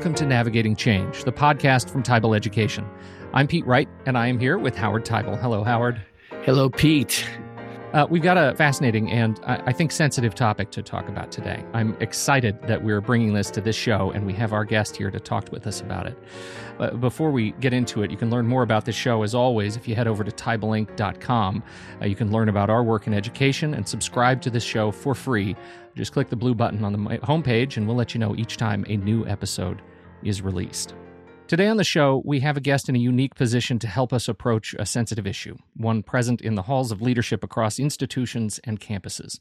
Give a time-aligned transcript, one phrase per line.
[0.00, 2.88] welcome to Navigating Change, the podcast from Teibel Education.
[3.34, 5.38] I'm Pete Wright, and I am here with Howard Teibel.
[5.38, 6.00] Hello, Howard.
[6.40, 7.28] Hello, Pete.
[7.92, 11.62] Uh, we've got a fascinating and I, I think sensitive topic to talk about today.
[11.74, 15.10] I'm excited that we're bringing this to this show, and we have our guest here
[15.10, 16.16] to talk with us about it.
[16.78, 19.76] Uh, before we get into it, you can learn more about this show as always
[19.76, 21.62] if you head over to TeibelInc.com.
[22.00, 25.14] Uh, you can learn about our work in education and subscribe to this show for
[25.14, 25.54] free.
[25.94, 28.86] Just click the blue button on the homepage, and we'll let you know each time
[28.88, 29.82] a new episode
[30.22, 30.94] is released.
[31.50, 34.28] Today on the show, we have a guest in a unique position to help us
[34.28, 39.40] approach a sensitive issue, one present in the halls of leadership across institutions and campuses.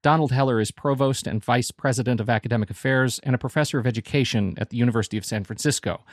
[0.00, 4.54] Donald Heller is Provost and Vice President of Academic Affairs and a Professor of Education
[4.58, 6.04] at the University of San Francisco.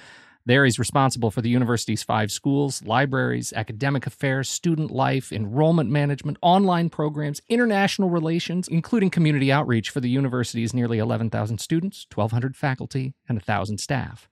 [0.47, 6.37] There, he's responsible for the university's five schools, libraries, academic affairs, student life, enrollment management,
[6.43, 13.15] online programs, international relations, including community outreach for the university's nearly 11,000 students, 1,200 faculty,
[13.27, 14.29] and 1,000 staff.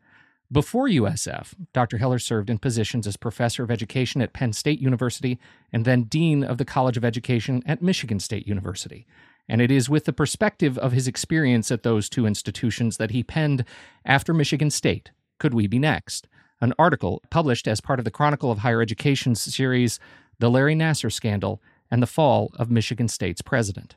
[0.52, 1.98] Before USF, Dr.
[1.98, 5.40] Heller served in positions as professor of education at Penn State University
[5.72, 9.08] and then dean of the College of Education at Michigan State University.
[9.50, 13.24] And it is with the perspective of his experience at those two institutions that he
[13.24, 13.66] penned
[14.06, 15.10] After Michigan State
[15.44, 16.30] Could We Be Next?
[16.62, 20.00] An article published as part of the Chronicle of Higher Education series,
[20.40, 23.94] The Larry Nassar Scandal and the Fall of Michigan State's President.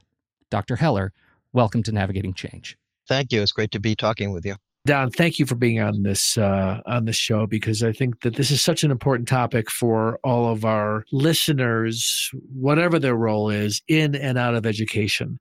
[0.51, 0.75] Dr.
[0.75, 1.13] Heller,
[1.53, 2.77] welcome to Navigating Change.
[3.09, 3.43] Thank you.
[3.43, 4.57] It's great to be talking with you.
[4.87, 8.35] Don, thank you for being on this uh, on this show because I think that
[8.35, 13.83] this is such an important topic for all of our listeners, whatever their role is
[13.87, 15.39] in and out of education.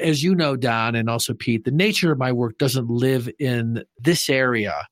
[0.00, 3.84] As you know, Don, and also Pete, the nature of my work doesn't live in
[3.98, 4.86] this area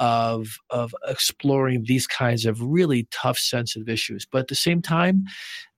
[0.00, 4.26] of of exploring these kinds of really tough, sensitive issues.
[4.30, 5.24] But at the same time,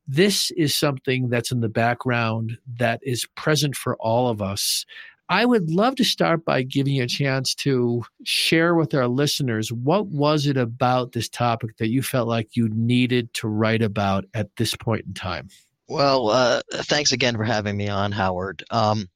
[0.09, 4.85] this is something that's in the background that is present for all of us
[5.29, 9.73] I would love to start by giving you a chance to share with our listeners
[9.73, 14.25] what was it about this topic that you felt like you needed to write about
[14.35, 15.49] at this point in time?
[15.89, 18.65] Well, uh, thanks again for having me on, Howard.
[18.71, 19.09] Um,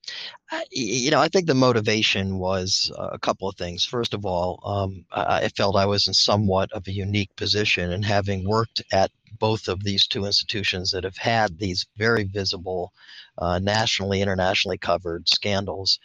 [0.70, 3.84] you know, I think the motivation was a couple of things.
[3.84, 8.04] First of all, um, I felt I was in somewhat of a unique position, and
[8.04, 12.92] having worked at both of these two institutions that have had these very visible,
[13.38, 15.98] uh, nationally, internationally covered scandals,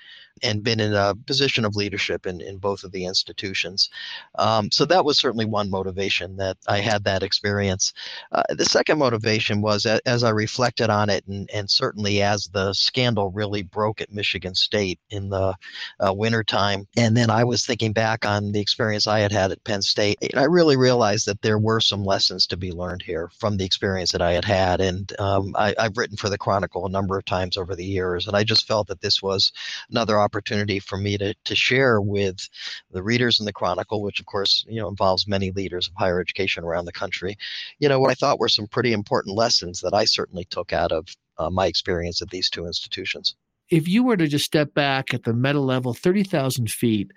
[0.44, 3.90] and been in a position of leadership in, in both of the institutions.
[4.38, 7.94] Um, so that was certainly one motivation that I had that experience.
[8.32, 12.74] Uh, the second motivation was as I reflected on it, and, and certainly as the
[12.74, 15.56] scandal really broke at Michigan State in the
[16.00, 19.64] uh, wintertime, and then I was thinking back on the experience I had had at
[19.64, 23.30] Penn State, and I really realized that there were some lessons to be learned here
[23.40, 24.82] from the experience that I had had.
[24.82, 28.28] And um, I, I've written for the Chronicle a number of times over the years,
[28.28, 29.52] and I just felt that this was
[29.90, 32.50] another opportunity for me to, to share with
[32.92, 36.20] the readers in the Chronicle, which of course, you know, involves many leaders of higher
[36.20, 37.38] education around the country,
[37.80, 40.92] you know, what I thought were some pretty important lessons that I certainly took out
[40.92, 43.36] of uh, my experience at these two institutions.
[43.70, 47.12] If you were to just step back at the meta level, 30,000 feet,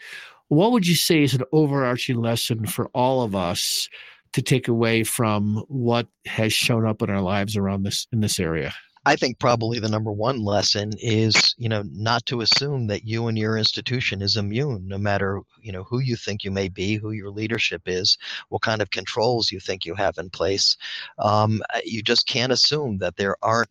[0.49, 3.89] what would you say is an overarching lesson for all of us
[4.33, 8.41] to take away from what has shown up in our lives around this in this
[8.41, 8.73] area?
[9.09, 13.27] I think probably the number one lesson is, you know, not to assume that you
[13.29, 16.97] and your institution is immune, no matter, you know, who you think you may be,
[16.97, 18.19] who your leadership is,
[18.51, 20.77] what kind of controls you think you have in place.
[21.19, 23.71] Um, you just can't assume that there aren't,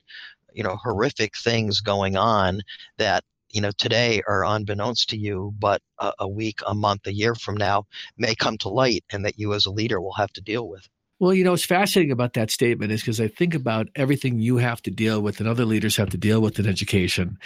[0.55, 2.63] you know, horrific things going on
[2.97, 7.13] that you know today are unbeknownst to you but a, a, week a month a
[7.13, 7.85] year from now
[8.17, 10.89] may come to light and that you as a leader will have to deal with
[11.19, 14.57] well, you know, what's fascinating about that statement is because I think about everything you
[14.57, 17.38] have to deal with and other leaders have to deal with in education.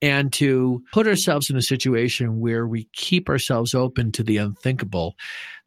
[0.00, 5.14] And to put ourselves in a situation where we keep ourselves open to the unthinkable,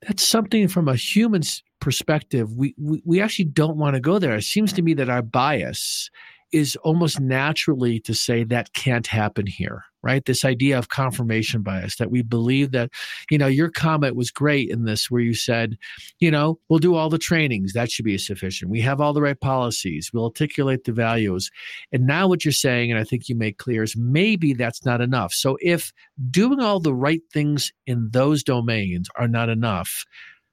[0.01, 1.43] that's something from a human
[1.79, 4.35] perspective, we, we, we actually don't want to go there.
[4.35, 6.09] It seems to me that our bias
[6.51, 10.23] is almost naturally to say that can't happen here right?
[10.25, 12.91] This idea of confirmation bias that we believe that
[13.29, 15.78] you know your comment was great in this where you said
[16.19, 17.73] you know we'll do all the trainings.
[17.73, 18.72] That should be sufficient.
[18.72, 20.11] We have all the right policies.
[20.13, 21.49] We'll articulate the values.
[21.91, 25.02] And now what you're saying and i think you make clear is maybe that's not
[25.02, 25.34] enough.
[25.34, 25.91] So if
[26.29, 30.05] doing all the right things in those domains are not enough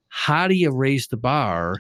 [0.09, 1.77] how do you raise the bar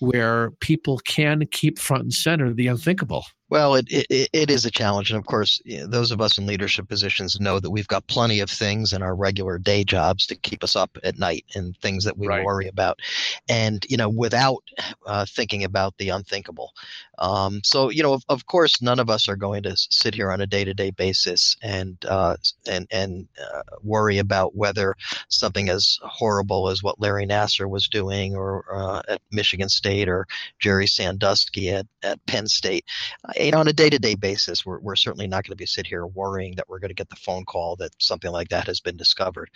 [0.00, 4.70] where people can keep front and center the unthinkable Well, it, it, it is a
[4.70, 5.10] challenge.
[5.10, 8.48] And of course, those of us in leadership positions know that we've got plenty of
[8.48, 12.16] things in our regular day jobs to keep us up at night and things that
[12.16, 12.44] we right.
[12.44, 13.00] worry about.
[13.48, 14.62] And, you know, without
[15.04, 16.72] uh, thinking about the unthinkable.
[17.18, 20.30] Um, so, you know, of, of, course, none of us are going to sit here
[20.30, 22.36] on a day to day basis and, uh,
[22.68, 24.94] and, and uh, worry about whether
[25.28, 30.26] something as horrible as what Larry Nassar was doing or uh, at Michigan State or
[30.60, 32.84] Jerry Sandusky at, at Penn State
[33.40, 36.06] you know, on a day-to-day basis, we're, we're certainly not going to be sit here
[36.06, 38.96] worrying that we're going to get the phone call that something like that has been
[38.96, 39.50] discovered.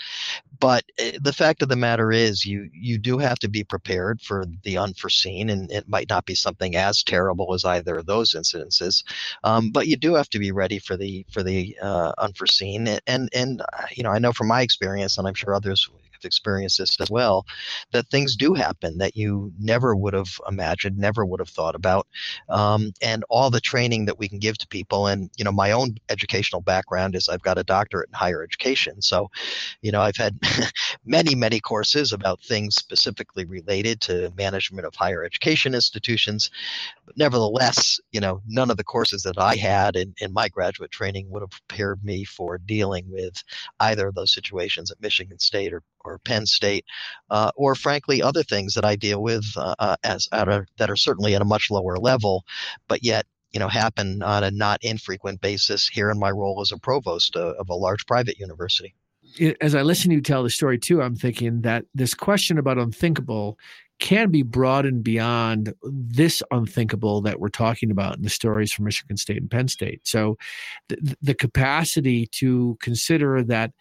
[0.59, 4.21] But eh, the fact of the matter is, you you do have to be prepared
[4.21, 8.35] for the unforeseen, and it might not be something as terrible as either of those
[8.35, 9.05] incidences,
[9.45, 12.89] um, but you do have to be ready for the for the uh, unforeseen.
[13.07, 15.89] And and uh, you know, I know from my experience, and I'm sure others
[16.25, 17.47] experienced this as well,
[17.93, 22.07] that things do happen that you never would have imagined, never would have thought about.
[22.49, 25.07] Um, and all the training that we can give to people.
[25.07, 29.03] And, you know, my own educational background is I've got a doctorate in higher education.
[29.03, 29.31] So,
[29.83, 30.39] you know, I've had
[31.05, 36.51] many, many courses about things specifically related to management of higher education institutions.
[37.07, 40.91] But nevertheless, you know, none of the courses that I had in, in my graduate
[40.91, 43.43] training would have prepared me for dealing with
[43.81, 46.85] either of those situations at Michigan State or, or Penn State,
[47.31, 50.97] uh, or frankly, other things that I deal with uh, uh as a, that are
[50.97, 52.45] certainly at a much lower level,
[52.89, 56.73] but yet you know happen on a not infrequent basis here in my role as
[56.73, 58.95] a provost uh, of a large private university.
[59.61, 62.79] As I listen to you tell the story too, I'm thinking that this question about
[62.79, 63.59] unthinkable
[64.01, 69.17] can be broadened beyond this unthinkable that we're talking about in the stories from Michigan
[69.17, 70.01] State and Penn State.
[70.05, 70.37] So,
[70.89, 73.73] the, the capacity to consider that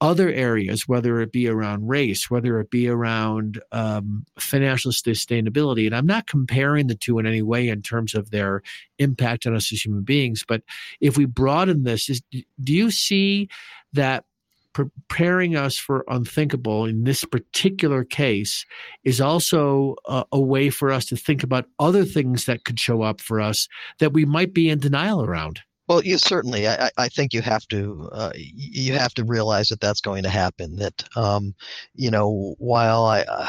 [0.00, 5.94] other areas, whether it be around race, whether it be around um, financial sustainability, and
[5.94, 8.62] I'm not comparing the two in any way in terms of their
[8.98, 10.62] impact on us as human beings, but
[11.00, 13.48] if we broaden this, is, do you see
[13.92, 14.24] that
[14.72, 18.64] preparing us for unthinkable in this particular case
[19.04, 23.02] is also a, a, way for us to think about other things that could show
[23.02, 23.68] up for us
[23.98, 25.60] that we might be in denial around.
[25.90, 26.68] Well, you certainly.
[26.68, 30.28] I, I think you have to uh, you have to realize that that's going to
[30.28, 30.76] happen.
[30.76, 31.52] That um,
[31.96, 33.48] you know, while I uh,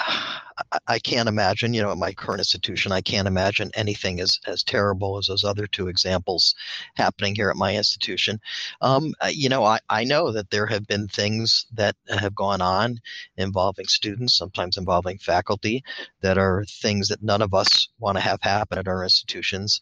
[0.88, 4.64] I can't imagine, you know, at my current institution, I can't imagine anything as as
[4.64, 6.56] terrible as those other two examples
[6.96, 8.40] happening here at my institution.
[8.82, 12.98] Um, you know, I I know that there have been things that have gone on
[13.38, 15.84] involving students, sometimes involving faculty,
[16.22, 19.80] that are things that none of us want to have happen at our institutions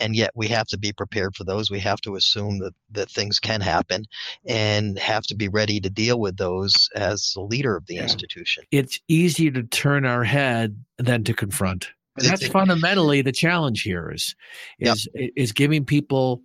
[0.00, 1.70] and yet we have to be prepared for those.
[1.70, 4.06] We have to assume that, that things can happen
[4.46, 8.02] and have to be ready to deal with those as the leader of the yeah.
[8.02, 8.64] institution.
[8.70, 11.90] It's easier to turn our head than to confront.
[12.16, 14.34] And that's fundamentally the challenge here is
[14.78, 15.30] is yep.
[15.36, 16.42] is giving people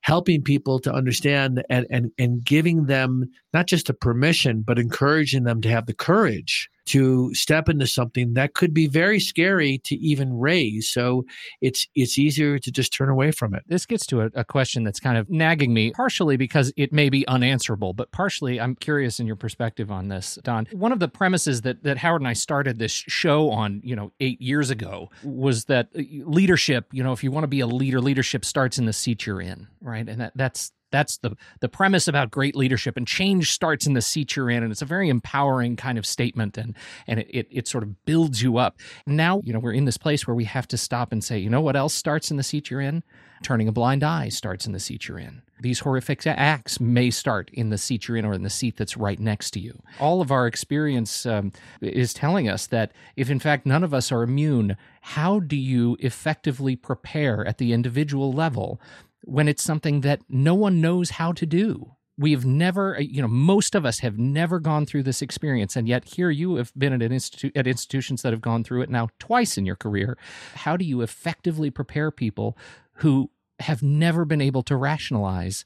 [0.00, 5.44] helping people to understand and, and and giving them not just a permission but encouraging
[5.44, 9.96] them to have the courage to step into something that could be very scary to
[9.96, 10.90] even raise.
[10.90, 11.24] So
[11.60, 13.62] it's it's easier to just turn away from it.
[13.66, 17.08] This gets to a, a, question that's kind of nagging me, partially because it may
[17.08, 20.66] be unanswerable, but partially I'm curious in your perspective on this, Don.
[20.72, 24.12] One of the premises that that Howard and I started this show on, you know,
[24.20, 27.66] eight years ago was that uh, leadership, you know, if you want to be a
[27.66, 30.08] leader, leadership starts in the seat you're in, right?
[30.08, 34.02] And that that's that's the the premise about great leadership and change starts in the
[34.02, 36.74] seat you're in and it's a very empowering kind of statement and
[37.06, 38.78] and it, it, it sort of builds you up.
[39.06, 41.50] Now you know we're in this place where we have to stop and say you
[41.50, 43.02] know what else starts in the seat you're in?
[43.42, 45.42] Turning a blind eye starts in the seat you're in.
[45.60, 48.96] These horrific acts may start in the seat you're in or in the seat that's
[48.96, 49.82] right next to you.
[50.00, 54.10] All of our experience um, is telling us that if, in fact, none of us
[54.10, 58.80] are immune, how do you effectively prepare at the individual level
[59.26, 61.92] when it's something that no one knows how to do.
[62.16, 65.88] We've never, uh, you know, most of us have never gone through this experience, and
[65.88, 68.90] yet here you have been at an institute at institutions that have gone through it
[68.90, 70.16] now twice in your career.
[70.54, 72.56] How do you effectively prepare people
[72.94, 75.64] who have never been able to rationalize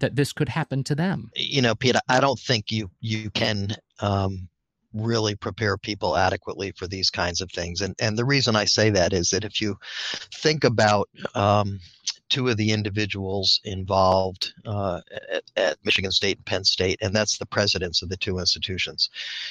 [0.00, 1.30] that this could happen to them?
[1.36, 4.48] You know, Peter, I don't think you you can um,
[4.94, 7.80] really prepare people adequately for these kinds of things.
[7.80, 9.76] And and the reason I say that is that if you
[10.32, 11.80] think about um,
[12.28, 15.00] two of the individuals involved uh,
[15.32, 19.10] at, at, Michigan State and Penn State, and that's the presidents of the two institutions.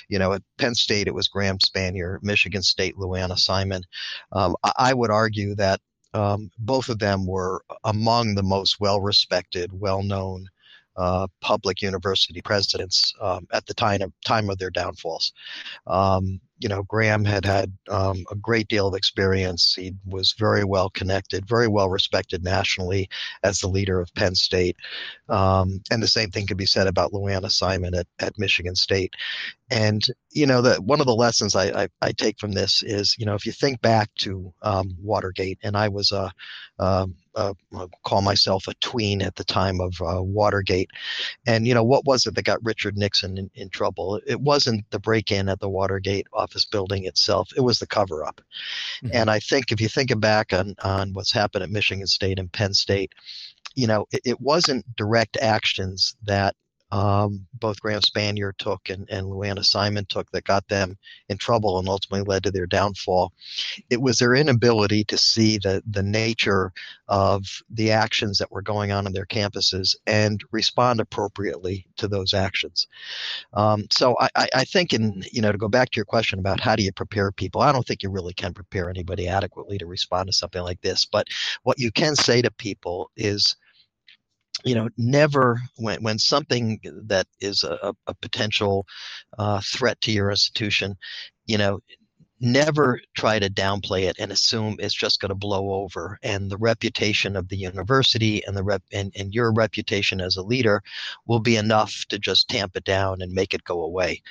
[0.10, 3.84] You know, at Penn State it was Graham Spanier, Michigan State Lou Anna Simon.
[4.32, 5.80] Um, I, I, would argue that.
[6.16, 10.48] Um, both of them were among the most well respected, well known
[10.96, 15.34] uh, public university presidents um, at the time of time of their downfalls.
[15.88, 19.76] Um, you know, Graham had had um, a great deal of experience.
[19.76, 23.10] He was very well connected, very well respected nationally
[23.44, 24.78] as the leader of Penn State.
[25.28, 28.76] Um, and the same thing could be said about Lou Anna Simon at, at Michigan
[28.76, 29.14] State.
[29.72, 33.16] And, you know, that one of the lessons I, I, I, take from this is,
[33.18, 36.32] you know, if you think back to um, Watergate, and I was a,
[36.80, 37.54] um, uh,
[38.04, 40.90] call myself a tween at the time of uh, Watergate.
[41.48, 44.20] And, you know, what was it that got Richard Nixon in, in trouble?
[44.26, 48.26] It wasn't the break in at the Watergate office building itself, it was the cover
[48.26, 48.42] up.
[49.04, 49.16] Mm-hmm.
[49.16, 52.52] And I think if you think back on, on what's happened at Michigan State and
[52.52, 53.14] Penn State,
[53.76, 56.56] you know, it, it wasn't direct actions that
[56.94, 60.96] um, both Graham Spanier took and, and Lou Anna Simon took that got them
[61.28, 63.34] in trouble and ultimately led to their downfall.
[63.90, 66.72] It was their inability to see the, the nature
[67.08, 72.36] of the actions that were going on in their campuses and respond appropriately to those
[72.36, 72.86] actions.
[73.54, 76.60] Um, so I, I think, in you know, to go back to your question about
[76.60, 79.88] how do you prepare people, I don't think you really can prepare anybody adequately to
[79.88, 81.06] respond to something like this.
[81.06, 81.28] But
[81.64, 83.56] what you can say to people is,
[84.64, 88.86] you know, never when when something that is a, a potential
[89.38, 90.96] uh, threat to your institution,
[91.46, 91.80] you know,
[92.44, 96.20] never try to downplay it and assume it's just going to blow over.
[96.24, 100.44] And the reputation of the university and the rep and, and your reputation as a
[100.44, 100.84] leader
[101.26, 104.22] will be enough to just tamp it down and make it go away.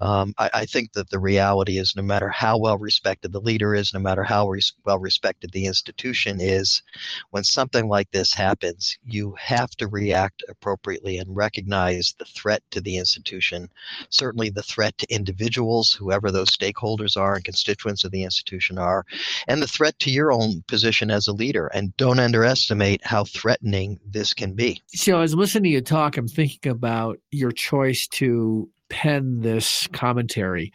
[0.00, 3.74] Um, I, I, think that the reality is no matter how well respected the leader
[3.74, 6.82] is no matter how res- well respected the institution is
[7.30, 12.80] when something like this happens you have to react appropriately and recognize the threat to
[12.80, 13.70] the institution
[14.10, 19.04] certainly the threat to individuals whoever those stakeholders are and constituents of the institution are,
[19.48, 21.68] and the threat to your own position as a leader.
[21.68, 24.82] And don't underestimate how threatening this can be.
[24.88, 30.72] So, as listening to you talk, I'm thinking about your choice to pen this commentary.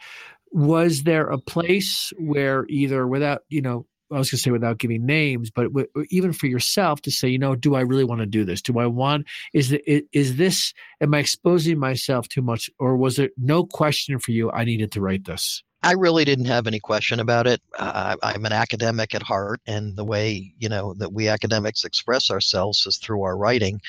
[0.50, 4.78] Was there a place where either without, you know, I was going to say without
[4.78, 8.20] giving names, but w- even for yourself to say, you know, do I really want
[8.20, 8.60] to do this?
[8.60, 12.68] Do I want, is, it, is this, am I exposing myself too much?
[12.78, 15.62] Or was it no question for you, I needed to write this?
[15.82, 17.60] I really didn't have any question about it.
[17.76, 22.30] Uh, I'm an academic at heart, and the way you know that we academics express
[22.30, 23.80] ourselves is through our writing,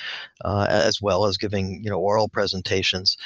[0.43, 3.17] uh, as well as giving you know oral presentations.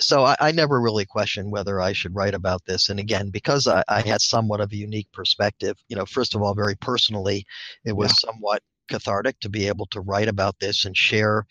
[0.00, 2.88] So I, I, never really questioned whether I should write about this.
[2.88, 6.42] And again, because I, I, had somewhat of a unique perspective, you know, first of
[6.42, 7.46] all, very personally,
[7.84, 8.30] it was yeah.
[8.30, 11.46] somewhat cathartic to be able to write about this and share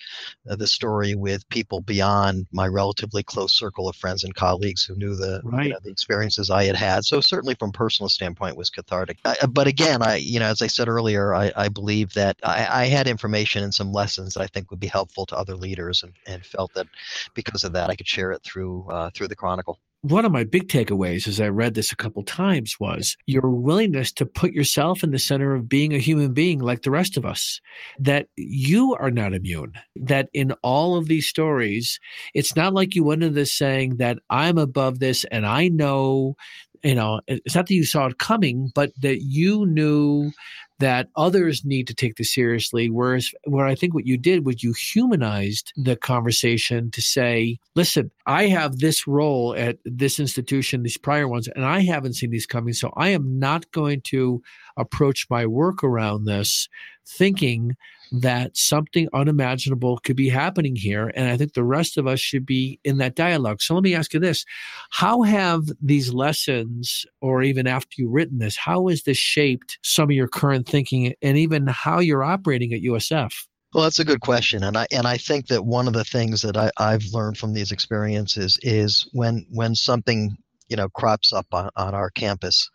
[0.50, 4.96] uh, the story with people beyond my relatively close circle of friends and colleagues who
[4.96, 5.66] knew the, right.
[5.66, 7.06] you know, the experiences I had had.
[7.06, 9.18] So certainly from personal standpoint was cathartic.
[9.26, 12.38] I, uh, but again, I you know as I said earlier, I, I believe that
[12.44, 15.56] I, I, had information and some lessons that I think would be helpful to other
[15.56, 16.88] leaders, and, and felt that
[17.34, 20.46] because of that I could share it through uh, through the Chronicle one of my
[20.46, 25.04] big takeaways as I read this a couple times was your willingness to put yourself
[25.04, 27.60] in the center of being a human being like the rest of us,
[28.00, 32.00] that you are not immune, that in all of these stories,
[32.34, 36.36] it's not like you went into this saying that I'm above this and I know,
[36.82, 40.32] you know, it's not that you saw it coming, but that you knew
[40.80, 42.90] that others need to take this seriously.
[42.90, 48.12] Whereas, where I think what you did was you humanized the conversation to say, listen,
[48.26, 52.46] I have this role at this institution, these prior ones, and I haven't seen these
[52.46, 52.74] coming.
[52.74, 54.42] So I am not going to
[54.78, 56.70] approach my work around this
[57.06, 57.76] thinking
[58.12, 61.12] that something unimaginable could be happening here.
[61.16, 63.62] And I think the rest of us should be in that dialogue.
[63.62, 64.46] So let me ask you this
[64.90, 70.10] How have these lessons, or even after you've written this, how has this shaped some
[70.10, 73.34] of your current thinking and even how you're operating at USF?
[73.74, 76.42] Well, that's a good question, and I and I think that one of the things
[76.42, 80.36] that I, I've learned from these experiences is when when something
[80.70, 82.68] you know crops up on, on our campus,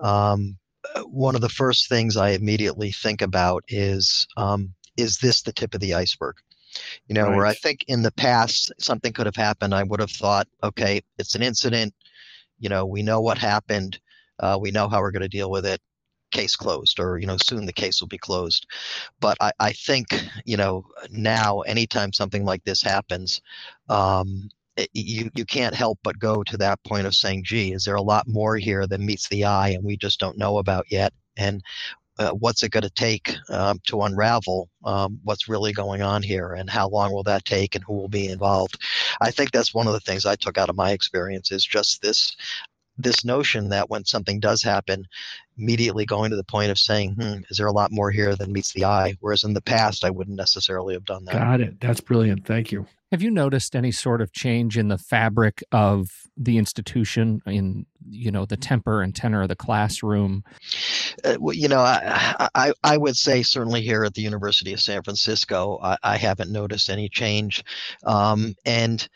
[0.00, 0.58] um,
[1.06, 5.74] one of the first things I immediately think about is um, is this the tip
[5.74, 6.36] of the iceberg?
[7.06, 7.36] You know, right.
[7.36, 11.02] where I think in the past something could have happened, I would have thought, okay,
[11.18, 11.94] it's an incident.
[12.58, 14.00] You know, we know what happened.
[14.38, 15.80] Uh, we know how we're going to deal with it.
[16.30, 18.66] Case closed, or you know, soon the case will be closed.
[19.20, 20.06] But I, I think
[20.46, 23.42] you know now, anytime something like this happens,
[23.90, 24.48] um,
[24.92, 28.02] you you can't help but go to that point of saying, "Gee, is there a
[28.02, 31.62] lot more here than meets the eye, and we just don't know about yet?" And
[32.18, 36.52] uh, what's it going to take um, to unravel um, what's really going on here,
[36.52, 38.78] and how long will that take, and who will be involved?
[39.20, 42.02] I think that's one of the things I took out of my experience is just
[42.02, 42.36] this
[42.98, 45.06] this notion that when something does happen,
[45.56, 48.52] immediately going to the point of saying, hmm, is there a lot more here than
[48.52, 49.16] meets the eye?
[49.20, 51.32] Whereas in the past, I wouldn't necessarily have done that.
[51.32, 51.80] Got it.
[51.80, 52.46] That's brilliant.
[52.46, 52.86] Thank you.
[53.12, 58.30] Have you noticed any sort of change in the fabric of the institution, in you
[58.30, 60.44] know the temper and tenor of the classroom?
[61.22, 64.80] Uh, well, you know, I, I, I would say certainly here at the University of
[64.80, 67.62] San Francisco, I, I haven't noticed any change.
[68.06, 69.06] Um, and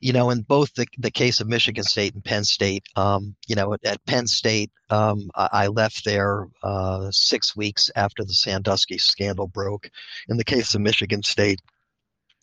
[0.00, 3.56] you know, in both the the case of Michigan State and Penn State, um, you
[3.56, 8.98] know, at, at Penn State, um, I, left there uh, six weeks after the Sandusky
[8.98, 9.90] scandal broke.
[10.28, 11.60] In the case of Michigan State,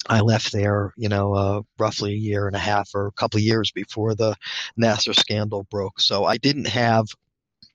[0.09, 3.37] I left there, you know, uh, roughly a year and a half or a couple
[3.37, 4.35] of years before the
[4.79, 5.99] Nassar scandal broke.
[5.99, 7.07] So I didn't have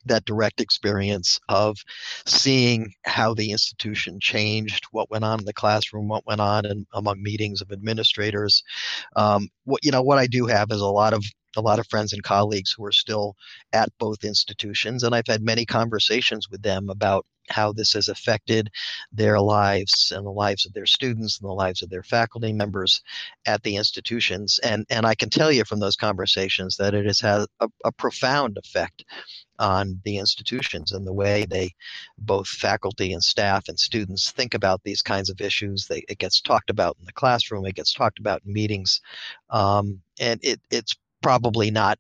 [0.07, 1.77] that direct experience of
[2.27, 6.87] seeing how the institution changed, what went on in the classroom, what went on in,
[6.93, 8.63] among meetings of administrators.
[9.17, 11.25] Um, what you know, what I do have is a lot of
[11.57, 13.37] a lot of friends and colleagues who are still
[13.73, 18.71] at both institutions, and I've had many conversations with them about how this has affected
[19.13, 23.03] their lives and the lives of their students and the lives of their faculty members
[23.47, 24.59] at the institutions.
[24.63, 27.93] And, and I can tell you from those conversations that it has had a, a
[27.93, 29.05] profound effect
[29.59, 31.75] on the institutions and the way they,
[32.19, 35.87] both faculty and staff and students, think about these kinds of issues.
[35.87, 39.01] They, it gets talked about in the classroom, it gets talked about in meetings,
[39.51, 41.99] um, and it, it's probably not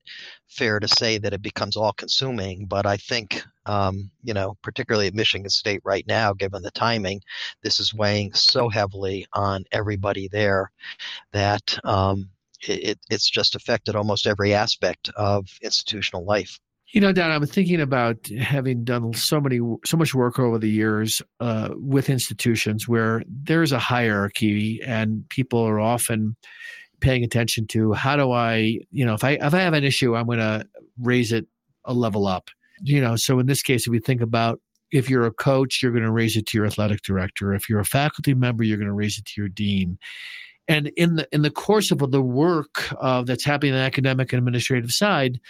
[0.49, 5.07] fair to say that it becomes all consuming, but I think, um, you know, particularly
[5.07, 7.21] at Michigan State right now, given the timing,
[7.63, 10.71] this is weighing so heavily on everybody there
[11.33, 12.31] that um,
[12.63, 16.59] it, it's just affected almost every aspect of institutional life.
[16.93, 20.71] You know, Don, I'm thinking about having done so many, so much work over the
[20.71, 26.35] years uh, with institutions where there's a hierarchy and people are often
[27.01, 30.17] paying attention to how do I, you know, if I if I have an issue,
[30.17, 30.67] I'm going to
[31.01, 31.47] raise it
[31.85, 32.51] a level up.
[32.81, 35.93] You know, so in this case, if we think about if you're a coach, you're
[35.93, 37.53] going to raise it to your athletic director.
[37.53, 39.99] If you're a faculty member, you're going to raise it to your dean.
[40.67, 44.33] And in the in the course of the work uh, that's happening on the academic
[44.33, 45.41] and administrative side,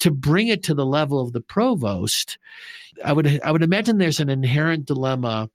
[0.00, 2.38] to bring it to the level of the provost,
[3.04, 5.50] I would I would imagine there's an inherent dilemma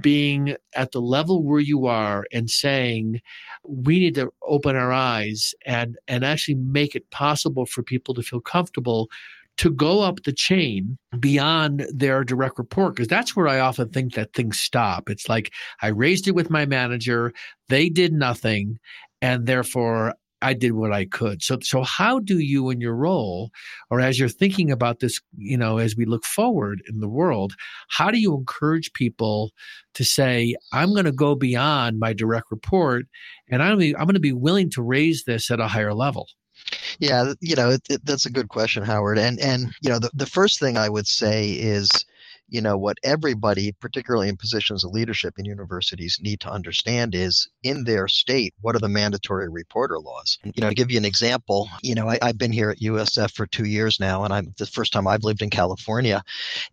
[0.00, 3.20] being at the level where you are and saying
[3.64, 8.22] we need to open our eyes and and actually make it possible for people to
[8.22, 9.08] feel comfortable
[9.56, 12.94] to go up the chain beyond their direct report.
[12.94, 15.10] Because that's where i often think that things stop.
[15.10, 17.32] It's like i raised it with my manager
[17.68, 18.78] they did nothing
[19.22, 21.42] and therefore I did what I could.
[21.42, 23.50] So, so how do you, in your role,
[23.90, 27.54] or as you're thinking about this, you know, as we look forward in the world,
[27.88, 29.52] how do you encourage people
[29.94, 33.06] to say, "I'm going to go beyond my direct report,
[33.48, 36.28] and I'm I'm going to be willing to raise this at a higher level"?
[36.98, 39.18] Yeah, you know, it, it, that's a good question, Howard.
[39.18, 41.90] And and you know, the the first thing I would say is
[42.48, 47.48] you know what everybody particularly in positions of leadership in universities need to understand is
[47.62, 50.38] in their state what are the mandatory reporter laws?
[50.44, 53.32] You know to give you an example you know I, have been here at usf
[53.32, 56.22] for two years now and i'm the first time i've lived in california.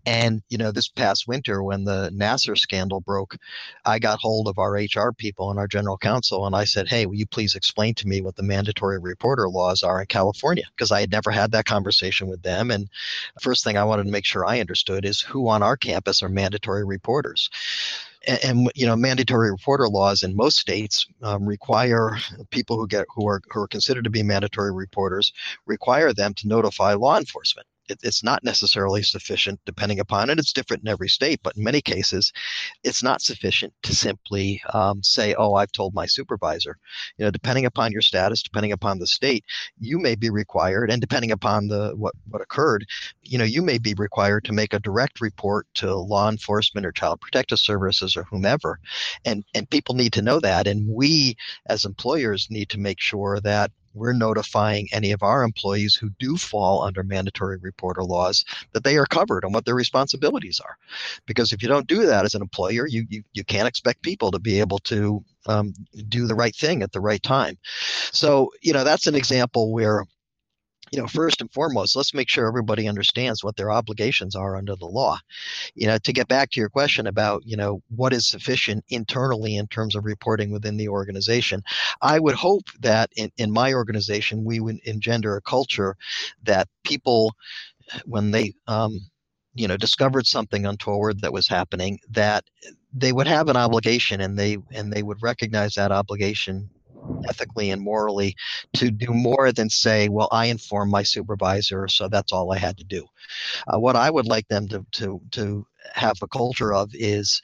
[0.05, 3.37] And you know this past winter when the nassar scandal broke
[3.85, 7.05] i got hold of our hr people and our general counsel and i said hey
[7.05, 10.65] will you please explain to me what the mandatory reporter laws are in california?
[10.75, 12.89] Because i had never had that conversation with them and
[13.41, 16.29] first thing i wanted to make sure i understood is who on our campus are
[16.29, 17.49] mandatory reporters.
[18.25, 22.17] And, you know, mandatory reporter laws in most states um, require
[22.51, 25.33] people who get who are who are considered to be mandatory reporters
[25.65, 30.39] require them to notify law enforcement it, it's not necessarily sufficient depending upon it.
[30.39, 32.31] It's different in every state, but in many cases,
[32.83, 36.77] it's not sufficient to simply um, say, "Oh, I've told my supervisor."
[37.17, 39.43] You know, depending upon your status, depending upon the state,
[39.79, 42.85] you may be required, and depending upon the what what occurred,
[43.21, 46.91] you know, you may be required to make a direct report to law enforcement or
[46.91, 48.79] child protective services or whomever,
[49.25, 51.35] and and people need to know that, and we
[51.67, 56.37] as employers need to make sure that we're notifying any of our employees who do
[56.37, 60.77] fall under mandatory reporter laws that they are covered and what their responsibilities are.
[61.25, 64.31] Because if you don't do that as an employer, you, you, you can't expect people
[64.31, 65.73] to be able to um,
[66.09, 67.57] do the right thing at the right time.
[68.11, 70.05] So, you know, that's an example where
[70.93, 74.75] you know, first and foremost, let's make sure everybody understands what their obligations are under
[74.75, 75.17] the law.
[75.73, 79.55] You know, to get back to your question about, you know, what is sufficient internally
[79.55, 81.63] in terms of reporting within the organization,
[82.03, 85.95] I would hope that in, in my organization, we would engender a culture
[86.43, 87.33] that people,
[88.05, 88.99] when they, um,
[89.55, 92.43] you know, discovered something untoward that was happening, that
[92.93, 96.69] they would have an obligation and they and they would recognize that obligation
[97.27, 98.35] ethically and morally
[98.73, 102.77] to do more than say, well, I informed my supervisor, so that's all I had
[102.77, 103.05] to do.
[103.67, 107.41] Uh, what I would like them to, to, to have a culture of is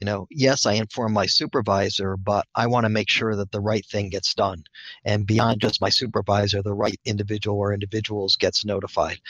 [0.00, 3.60] you know, yes, I inform my supervisor, but I want to make sure that the
[3.60, 4.62] right thing gets done.
[5.04, 9.20] And beyond just my supervisor, the right individual or individuals gets notified.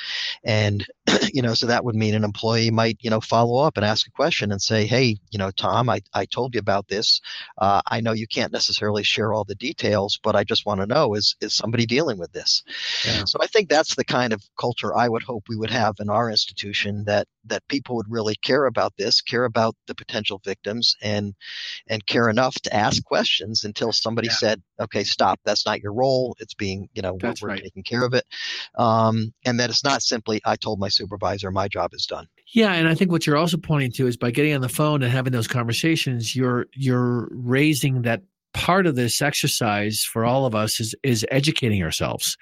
[0.42, 0.84] And,
[1.32, 4.08] you know, so that would mean an employee might, you know, follow up and ask
[4.08, 7.20] a question and say, hey, you know, Tom, I, I told you about this.
[7.58, 10.86] Uh, I know you can't necessarily share all the details, but I just want to
[10.86, 12.64] know is, is somebody dealing with this?
[13.04, 13.24] Yeah.
[13.24, 16.10] So I think that's the kind of culture I would hope we would have in
[16.10, 20.96] our institution that, that people would really care about this, care about the potential victims
[21.02, 21.34] and
[21.88, 24.34] and care enough to ask questions until somebody yeah.
[24.34, 25.40] said, "Okay, stop.
[25.44, 26.36] That's not your role.
[26.38, 27.62] It's being, you know, That's we're, right.
[27.62, 28.24] taking care of it."
[28.76, 32.72] Um, and that it's not simply, "I told my supervisor, my job is done." Yeah,
[32.72, 35.12] and I think what you're also pointing to is by getting on the phone and
[35.12, 38.22] having those conversations, you're you're raising that
[38.56, 42.38] part of this exercise for all of us is is educating ourselves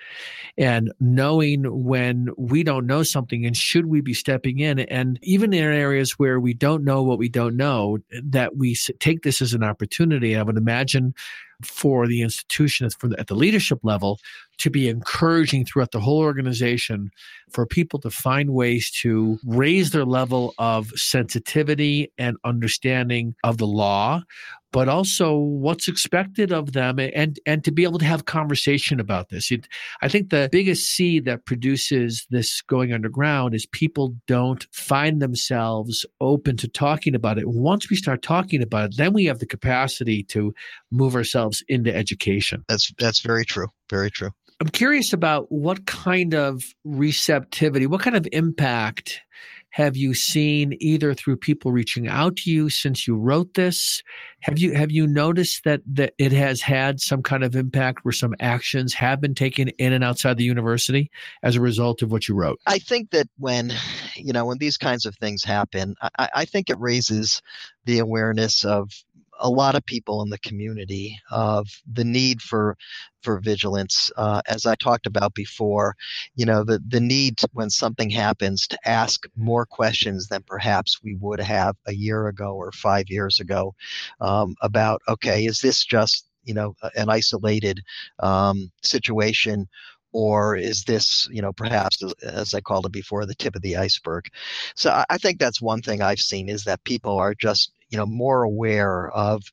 [0.57, 4.79] and knowing when we don't know something and should we be stepping in?
[4.79, 9.23] And even in areas where we don't know what we don't know that we take
[9.23, 11.15] this as an opportunity i would imagine
[11.63, 14.19] for the institution at the leadership level
[14.59, 17.11] to be encouraging throughout the whole organization
[17.51, 23.67] for people to find ways to raise their level of sensitivity and understanding of the
[23.67, 24.23] law
[24.75, 29.29] but also what's expected of them and and to be able to have conversation about
[29.29, 29.53] this.
[29.53, 29.69] It,
[30.03, 36.05] i think the biggest seed that produces this going underground is people don't find themselves
[36.21, 37.47] open to talking about it.
[37.47, 40.53] Once we start talking about it then we have the capacity to
[40.91, 42.65] move ourselves into education.
[42.69, 43.69] That's that's very true.
[43.89, 44.31] Very true.
[44.61, 49.21] I'm curious about what kind of receptivity what kind of impact
[49.75, 54.05] have you seen either through people reaching out to you since you wrote this?
[54.39, 58.13] Have you have you noticed that that it has had some kind of impact where
[58.13, 61.11] some actions have been taken in and outside the university
[61.43, 62.61] as a result of what you wrote?
[62.69, 63.73] I think that when
[64.15, 67.43] you know when these kinds of things happen, I, I think it raises
[67.85, 68.93] the awareness of
[69.41, 72.77] a lot of people in the community of the need for
[73.23, 74.11] for vigilance.
[74.17, 75.97] Uh, as I talked about before,
[76.37, 81.03] you know, the the need to, when something happens to ask more questions than perhaps
[81.03, 83.75] we would have a year ago or five years ago
[84.21, 87.81] um, about okay, is this just you know an isolated
[88.21, 89.69] um, situation
[90.15, 93.77] or is this, you know, perhaps as I called it before, the tip of the
[93.77, 94.27] iceberg?
[94.77, 98.07] So I think that's one thing I've seen is that people are just you know
[98.07, 99.45] more aware of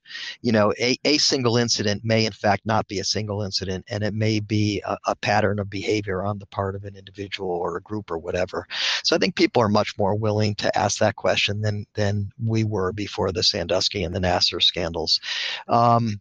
[0.42, 4.04] you know a, a single incident may in fact not be a single incident and
[4.04, 7.78] it may be a, a, pattern of behavior on the part of an individual or
[7.78, 8.66] a group or whatever.
[9.04, 12.64] So i think people are much more willing to ask that question than than we
[12.64, 15.20] were before the sandusky and the nassar scandals.
[15.68, 16.20] Um,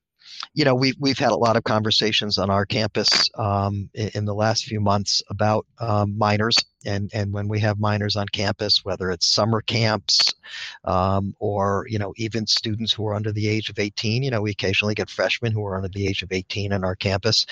[0.54, 4.24] you know, we've we've had a lot of conversations on our campus um, in, in,
[4.24, 8.84] the last few months about um, minors, and and when we have minors on campus,
[8.84, 10.34] whether it's summer camps
[10.84, 14.42] um, or you know even students who are under the age of 18, you know,
[14.42, 17.46] we occasionally get freshmen who are under the age of 18 on our campus.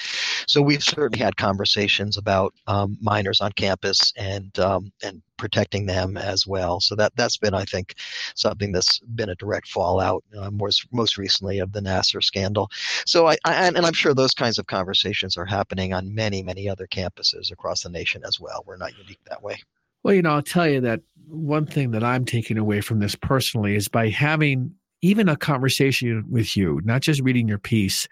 [0.46, 6.18] So we've certainly had conversations about um, minors on campus and um, and protecting them
[6.18, 6.80] as well.
[6.80, 7.94] So that that's been, I think,
[8.34, 12.70] something that's been a direct fallout uh, most most recently of the Nassar scandal.
[13.06, 16.68] So I, I, and I'm sure those kinds of conversations are happening on many many
[16.68, 18.62] other campuses across the nation as well.
[18.66, 19.58] We're not unique that way.
[20.02, 23.14] Well, you know, I'll tell you that one thing that I'm taking away from this
[23.14, 28.08] personally is by having even a conversation with you, not just reading your piece,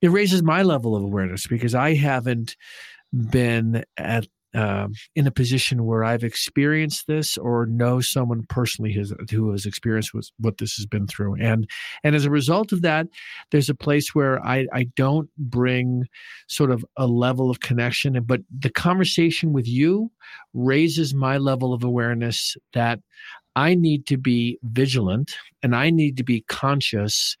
[0.00, 2.56] it raises my level of awareness because I haven't
[3.30, 9.12] been at um, in a position where I've experienced this or know someone personally has,
[9.30, 11.36] who has experienced what this has been through.
[11.36, 11.68] And
[12.04, 13.06] and as a result of that,
[13.50, 16.06] there's a place where I, I don't bring
[16.48, 20.10] sort of a level of connection, but the conversation with you
[20.54, 23.00] raises my level of awareness that
[23.54, 27.36] I need to be vigilant and I need to be conscious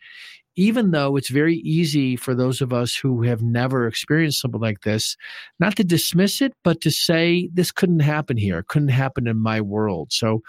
[0.56, 4.80] even though it's very easy for those of us who have never experienced something like
[4.82, 5.16] this,
[5.58, 9.38] not to dismiss it, but to say, this couldn't happen here, it couldn't happen in
[9.38, 10.12] my world.
[10.12, 10.42] So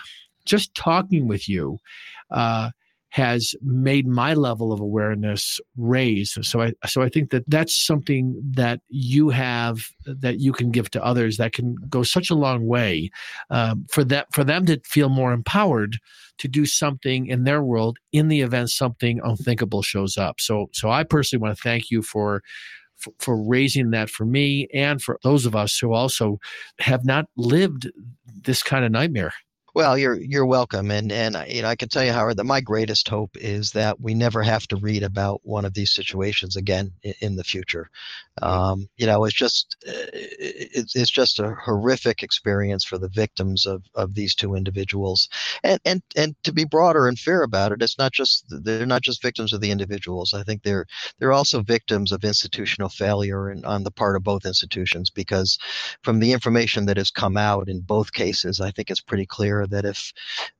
[0.45, 1.77] just talking with you
[2.31, 2.71] uh,
[3.13, 6.35] has made my level of awareness raise.
[6.41, 10.89] So I so I think that that's something that you have that you can give
[10.91, 13.11] to others that can go such a long way
[13.51, 15.99] um, for that for them to feel more empowered
[16.39, 20.39] to do something in their world in the event something unthinkable shows up.
[20.39, 22.41] So so I personally want to thank you for
[23.19, 26.39] for, raising that for me and for those of us who also
[26.79, 27.91] have not lived
[28.43, 29.33] this kind of nightmare.
[29.75, 32.61] Well, you're you're welcome, and and you know I can tell you, Howard, that my
[32.61, 36.91] greatest hope is that we never have to read about one of these situations again
[37.01, 37.89] in, in the future.
[38.41, 43.65] Um, you know, it's just uh, it's it's just a horrific experience for the victims
[43.65, 45.27] of of these two individuals,
[45.63, 49.01] and and and to be broader and fair about it, it's not just they're not
[49.01, 50.35] just victims of the individuals.
[50.35, 50.85] I think they're
[51.17, 55.57] they're also victims of institutional failure and on the part of both institutions because
[56.03, 59.62] from the information that has come out in both cases, I think it's pretty clear
[59.67, 60.13] that if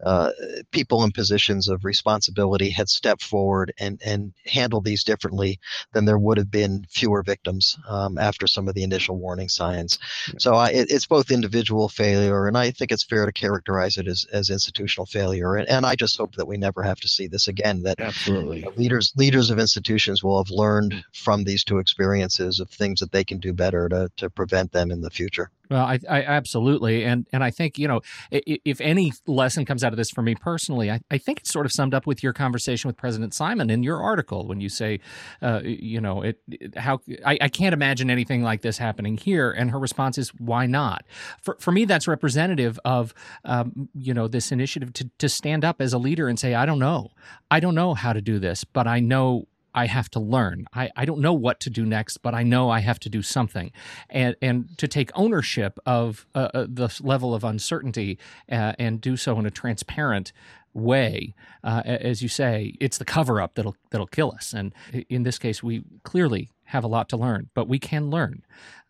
[0.03, 0.31] uh,
[0.71, 5.59] people in positions of responsibility had stepped forward and, and handled these differently,
[5.93, 9.99] then there would have been fewer victims um, after some of the initial warning signs.
[10.37, 14.07] So I, it, it's both individual failure, and I think it's fair to characterize it
[14.07, 15.55] as, as institutional failure.
[15.55, 17.83] And, and I just hope that we never have to see this again.
[17.83, 22.99] That absolutely leaders leaders of institutions will have learned from these two experiences of things
[22.99, 25.49] that they can do better to, to prevent them in the future.
[25.69, 29.93] Well, I, I, absolutely, and and I think you know if any lesson comes out
[29.93, 32.33] of this for me personally, I, I think it's sort of summed up with your
[32.33, 34.99] conversation with President Simon in your article when you say,
[35.41, 39.51] uh, you know, it, it how I, I, can't imagine anything like this happening here,
[39.51, 41.05] and her response is why not?
[41.41, 43.13] For for me, that's representative of
[43.45, 46.65] um, you know this initiative to to stand up as a leader and say, I
[46.65, 47.09] don't know,
[47.49, 50.65] I don't know how to do this, but I know I have to learn.
[50.73, 53.21] I, I don't know what to do next, but I know I have to do
[53.21, 53.71] something.
[54.09, 58.17] And, and to take ownership of uh, uh the level of uncertainty
[58.51, 60.31] uh, and do so in a transparent
[60.73, 64.53] way, uh, as you say, it's the cover up that'll, that'll kill us.
[64.53, 64.73] And
[65.09, 68.43] in this case, we clearly have a lot to learn, but we can learn.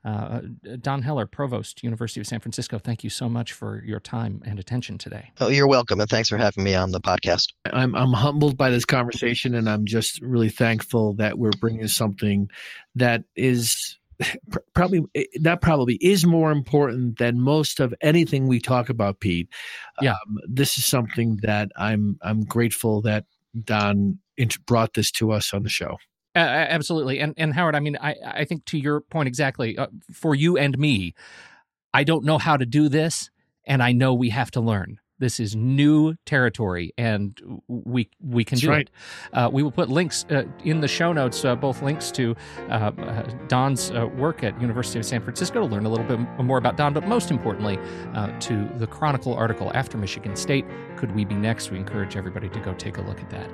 [0.05, 0.41] Uh,
[0.81, 4.59] Don Heller, Provost, University of San Francisco, thank you so much for your time and
[4.59, 5.31] attention today.
[5.39, 7.53] Oh, you're welcome, and thanks for having me on the podcast.
[7.71, 12.49] I'm I'm humbled by this conversation, and I'm just really thankful that we're bringing something
[12.95, 13.97] that is
[14.73, 15.01] probably
[15.41, 19.49] that probably is more important than most of anything we talk about, Pete.
[20.01, 23.25] Yeah, um, this is something that I'm I'm grateful that
[23.63, 24.19] Don
[24.65, 25.97] brought this to us on the show.
[26.35, 29.77] Uh, absolutely, and and Howard, I mean, I I think to your point exactly.
[29.77, 31.13] Uh, for you and me,
[31.93, 33.29] I don't know how to do this,
[33.65, 34.99] and I know we have to learn.
[35.19, 38.89] This is new territory, and we we can That's do right.
[38.89, 39.37] it.
[39.37, 42.35] Uh, we will put links uh, in the show notes, uh, both links to
[42.69, 46.19] uh, uh, Don's uh, work at University of San Francisco to learn a little bit
[46.43, 47.77] more about Don, but most importantly,
[48.39, 50.65] to the Chronicle article after Michigan State.
[50.97, 51.71] Could we be next?
[51.71, 53.49] We encourage everybody to go take a look at that.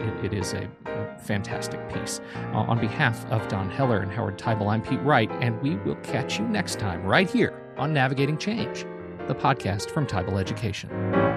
[0.00, 2.20] It, it is a, a fantastic piece.
[2.52, 6.38] on behalf of Don Heller and Howard Teibel, I'm Pete Wright, and we will catch
[6.38, 8.86] you next time right here on Navigating Change
[9.28, 11.33] the podcast from Teibel Education.